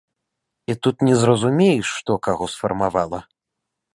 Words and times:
І 0.73 0.75
тут 0.85 1.03
не 1.07 1.13
зразумееш, 1.23 1.87
што 1.99 2.11
каго 2.27 2.45
сфармавала. 2.53 3.19